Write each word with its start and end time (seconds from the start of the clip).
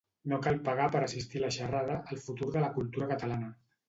No 0.31 0.37
cal 0.45 0.55
pagar 0.69 0.85
per 0.95 1.01
assistir 1.07 1.41
a 1.41 1.43
la 1.43 1.51
xerrada 1.57 1.97
El 2.15 2.21
futur 2.23 2.47
de 2.57 2.65
la 2.65 2.71
cultura 2.79 3.09
catalana. 3.13 3.51